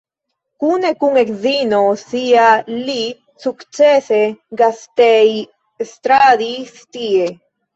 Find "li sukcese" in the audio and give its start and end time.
2.87-4.19